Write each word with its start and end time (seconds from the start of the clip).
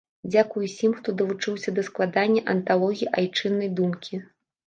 Дзякуй 0.33 0.63
усім, 0.67 0.93
хто 1.01 1.13
далучыўся 1.19 1.69
да 1.75 1.83
складання 1.89 2.41
анталогіі 2.53 3.09
айчыннай 3.23 3.69
думкі! 3.81 4.13